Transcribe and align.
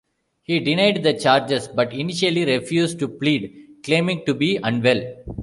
He 0.41 0.59
denied 0.59 1.03
the 1.03 1.13
charges 1.13 1.67
but 1.67 1.93
initially 1.93 2.43
refused 2.43 2.97
to 2.97 3.07
plead, 3.07 3.83
claiming 3.83 4.25
to 4.25 4.33
be 4.33 4.57
unwell. 4.63 5.01